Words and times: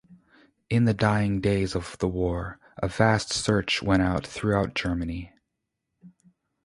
In 0.67 0.85
the 0.85 0.95
dying 0.95 1.41
days 1.41 1.75
of 1.75 1.95
the 1.99 2.07
war, 2.07 2.57
a 2.81 2.87
vast 2.87 3.29
search 3.31 3.83
went 3.83 4.01
out 4.01 4.25
throughout 4.25 4.73
Germany. 4.73 5.31